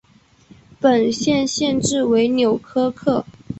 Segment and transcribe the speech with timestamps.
[0.79, 3.23] 本县县治为纽柯克。